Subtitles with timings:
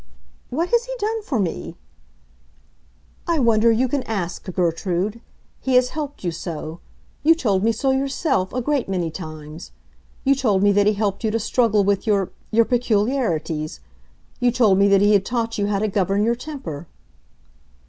[0.49, 1.75] "What has he done for me?"
[3.27, 5.21] "I wonder you can ask, Gertrude.
[5.59, 6.79] He has helped you so.
[7.21, 9.69] You told me so yourself, a great many times.
[10.23, 13.79] You told me that he helped you to struggle with your—your peculiarities.
[14.39, 16.87] You told me that he had taught you how to govern your temper."